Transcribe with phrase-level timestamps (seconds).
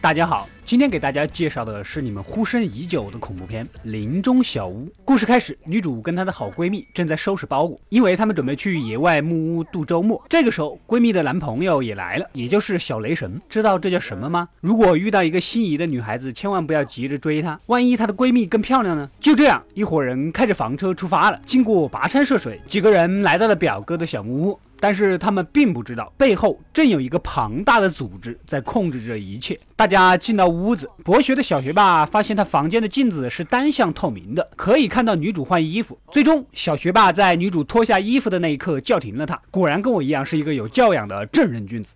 [0.00, 4.86] 大家好，今天给大家介绍的是你们呼声已久的恐怖片《林中小屋》。
[5.04, 10.24] 故事开始，女主跟她的好闺蜜正在收拾包裹，因为她们准备去野外木屋度周末。
[10.28, 13.40] 这个时候，闺蜜的男朋友也来了，也就是小雷神。
[13.48, 14.48] 知道这叫什么吗？
[14.60, 19.10] 如果遇到一个心仪的女孩子，千万不要急着追她，万一她的闺蜜更漂亮呢？
[19.18, 21.40] 就这样，一伙人开着房车出发了。
[21.44, 24.60] 经过跋山涉水，几个人来到了表哥的小木屋。
[24.80, 29.58] 但是他们并不知道，背后正有一个庞大的组织在控制着一切。
[29.76, 35.98] 大家进到屋子，博学的小学霸发现他房间的镜子是单向透明的，可以看到女主换衣服。
[36.10, 39.40] 最终，小学霸在女主脱下衣服的那一刻叫停了她。
[39.50, 41.94] 果然跟我一样是一个有教养的正人君子。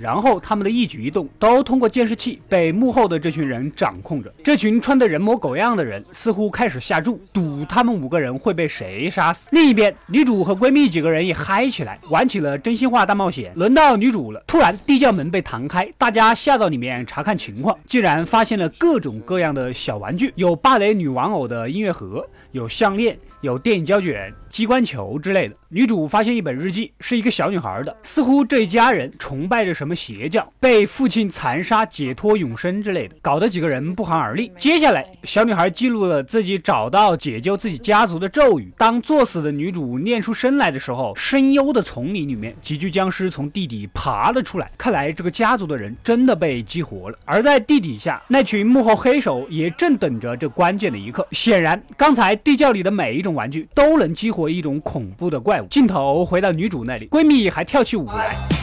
[0.00, 4.32] 然后他们的一举一动都通过监视器被幕后的这群人掌控着。
[4.42, 9.48] 这群穿得人模狗样的人似乎开始下注，赌他们五个人会被谁杀死。
[9.52, 13.52] 另一边，女主和闺蜜几个人也嗨起来，玩起了真心话大冒险。
[13.54, 23.16] 轮到女主了，突然地窖门被弹开，大家下到里面查看情况，竟然发现了各种各样的小玩具，有芭蕾女玩偶的音乐盒，有项链。
[23.40, 25.54] 有电影胶卷、机关球之类的。
[25.68, 34.50] 女主发现一本日记，是一个小女孩的，似乎这一家人崇拜 带着什么邪教，被父亲残杀、解脱永生之类的，搞得几个人不寒而栗。
[34.58, 38.72] 接下来，小女孩记录了自己找到解救自己家族的咒语。
[38.76, 44.70] 当作死的女主念出声来的时候，深幽的丛林里面，几具僵尸从地底爬了出来。
[44.78, 47.18] 看来这个家族的人真的被激活了。
[47.24, 51.24] 而在地底下，那群幕后黑手也正等着这关键的一刻。
[51.30, 53.34] 显然，刚才地窖里的每一种。
[53.34, 55.66] 玩具都能激活一种恐怖的怪物。
[55.66, 58.53] 镜头回到女主那里，闺蜜还跳起舞来。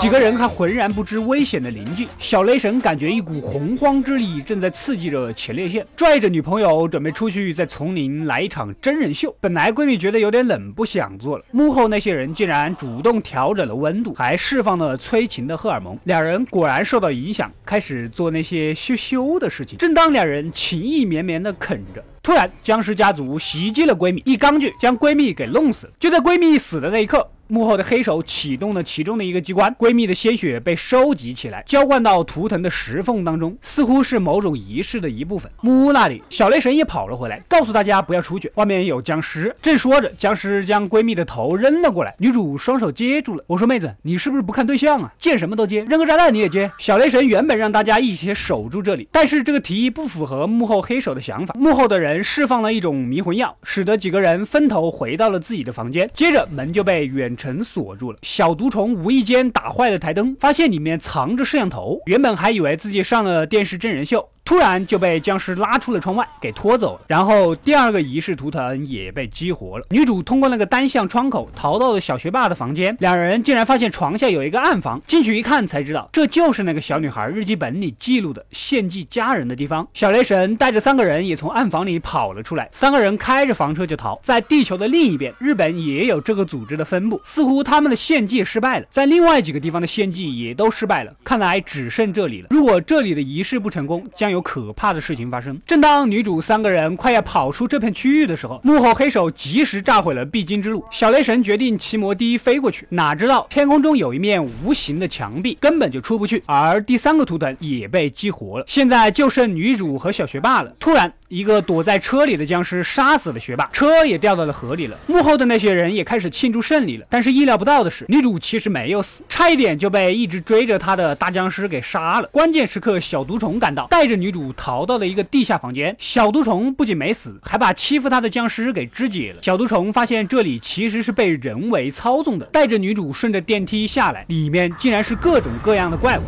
[0.00, 9.34] 几个人还浑然不知危险的临近，小雷神感觉一股洪荒之力正在刺激着前列腺，拽着女朋友准备出去在丛林来一场真人秀。
[9.40, 19.78] 本来闺蜜觉得有点冷，不想做了，幕后那些人竟然主动调整了温度，还释放了催情的荷尔蒙，两人果然受到影响，开始做那些羞羞的事情。
[19.78, 25.90] 正当两人情意绵绵的啃着，突然僵尸家族袭击了闺蜜，一钢锯将闺蜜给弄死。
[25.98, 27.26] 就在闺蜜死的那一刻。
[27.46, 35.50] 幕后的黑手启动了其中的一个机关，闺蜜的鲜血被收集起来，浇灌到图腾的石缝当中，似乎是某种仪式的一部分。
[35.60, 39.54] 木屋那里，小雷神也跑了回来，告诉大家不要出去，外面有僵尸。
[39.60, 43.44] 正说着，僵尸将闺蜜的头扔了过来，女主双手接住了。
[43.46, 45.12] 我说妹子，你是不是不看对象啊？
[45.18, 46.72] 见什么都接，扔个炸弹你也接？
[46.78, 51.54] 小雷神原本让大家一起守住这里，但是这个提议不符合幕后黑手的想法。
[51.58, 57.33] 幕后的人释放了一种迷魂药，使得几个人分头回到了自己的房间，接着门就被远。
[57.36, 64.28] 尘锁住了，小毒虫无意间打坏了台灯，发现里面藏着摄像头，原本还以为自己上了电视真人秀。
[64.44, 67.00] 突然就被僵尸拉出了窗外，给拖走了。
[67.08, 69.86] 然后第二个仪式图腾也被激活了。
[69.88, 75.00] 女主通过那个单向窗口逃到了小学霸的房间，两人竟然发现床下有一个暗房。
[75.06, 79.88] 进去一看才知道，这就是那个小女孩日记本里记录的献祭家人的地方。
[79.94, 84.20] 小雷神带着三个人也从暗房里跑了出来，三个人开着房车就逃。
[84.22, 92.48] 在地球的另一边，日本也有这个组织的分部，似乎他们的献祭失败了，在另外几个地方的献祭也都失败了，看来只剩这里了。
[92.50, 95.58] 如果这里的仪式不成功，将有可怕的事情发生。
[95.66, 100.84] 正当女主三个人快要跑出这片区域的时候，幕后黑手及时炸毁了必经之路。
[100.90, 106.42] 小雷神决定骑摩的飞过去，哪知道天空中有一面无形的墙壁，根本就出不去。
[106.46, 110.70] 而第三个图腾也被激活了，现在就剩女主和小学霸了。
[110.78, 114.96] 突然，一个躲在车里的僵尸杀死了学霸，车也掉到了河里了。
[115.06, 117.06] 幕后的那些人也开始庆祝胜利了。
[117.08, 122.28] 但是意料不到的是，女主其实没有死，差一点就被一直追着她的大僵尸给杀了。
[122.32, 124.54] 关键时刻，小毒虫赶到，带着女女主。
[124.56, 129.42] 逃到了一个地下房间，小毒虫不仅没死，还把欺负她的僵尸给肢解了。
[129.42, 136.22] 小毒虫发现这里其实是被人为操纵的，带着女主顺着电梯下来，里面竟然是各种各样的怪物。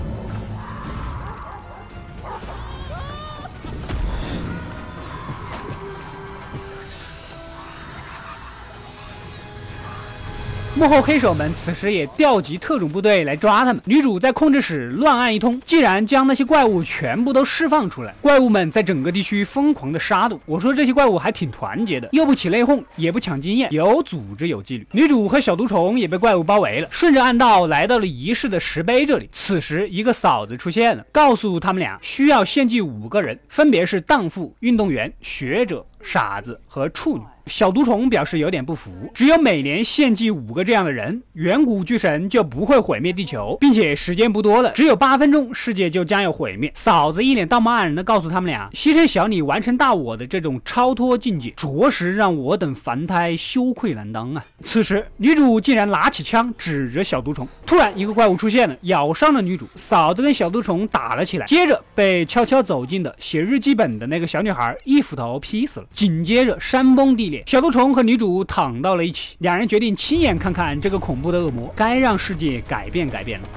[10.76, 13.80] 幕后黑手们此时也调集特种部队来抓他们。
[13.86, 18.14] 女主在控制室乱按一通，竟然将那些怪物全部都释放出来。
[18.20, 20.38] 怪物们在整个地区疯狂的杀戮。
[20.44, 24.86] 我说这些怪物还挺团结的，又不起内讧，也不抢经验，有组织有纪律。
[24.92, 29.30] 女主和小毒虫也被怪物包围了，顺着暗道来到了仪式的石碑这里。
[29.32, 37.24] 此时一个嫂子出现了，告诉他们俩需要献祭五个人，分别是荡妇、运动员、学者、傻子和处女。
[37.46, 46.68] 小毒虫表示有点不服，只有每年献祭五个这样的人，远古巨神就不会毁灭地球，并且时间不多了，只有八分钟，世界就将要毁灭。
[46.74, 54.44] 嫂子一脸道貌岸然的告诉他们俩，牺牲小你完成大我的这种超脱境界，着实让我等凡胎羞愧难当啊！
[54.62, 59.68] 此时，女主竟然拿起枪指着小毒虫，突然一个怪物出现了，咬伤了女主。
[59.76, 65.86] 嫂子跟小毒虫打了起来，接着被悄悄走近的写日记本的那个小女孩一斧头劈死了。
[65.96, 73.48] 紧接着山崩地裂，小毒虫和女主躺到了一起，两人决定亲眼看看这个恐怖的恶魔，该让世界改变改变了。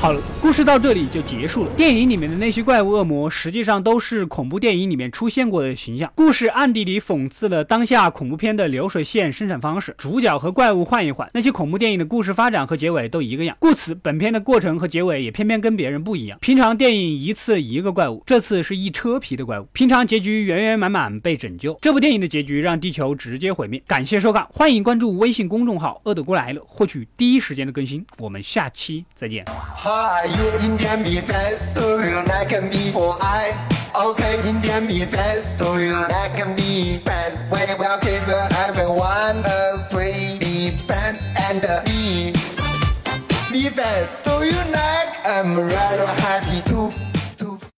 [0.00, 1.70] 好了，故事到这里就结束了。
[1.76, 6.10] 电影里面的那些怪物恶魔，实际上都是恐怖电影里面出现过的形象。
[6.14, 13.54] 故事暗地里讽刺了当下恐怖片的流水线生产方式，主角和怪物换一换，那些恐怖电影的故事发展和结尾都一个样。
[13.60, 16.38] 故此，本片的过程和结尾也偏偏跟别人不一样。
[16.40, 19.68] 平常电影一次一个怪物，这次是一车皮的怪物。
[19.74, 23.82] 平常结局圆圆满满被拯救，这部电影的结局让地球直接毁灭。
[23.86, 28.02] 感谢收看，欢迎关注微信公众号“恶的过来了”，获取第一时间的更新。
[28.16, 29.44] 我们下期再见。
[29.92, 33.50] Hi, you Indian be fast to you like me for I.
[33.92, 37.34] Okay, Indian be fast to you like me bad.
[37.50, 38.22] We will keep
[38.68, 42.30] everyone a pretty bad and be.
[43.50, 46.62] Be fast to you like I'm rather happy